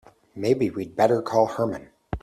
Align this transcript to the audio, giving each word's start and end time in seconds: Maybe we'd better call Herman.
Maybe 0.33 0.71
we'd 0.71 0.95
better 0.95 1.21
call 1.21 1.45
Herman. 1.45 1.91